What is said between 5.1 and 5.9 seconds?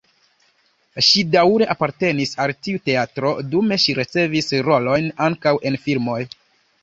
ankaŭ en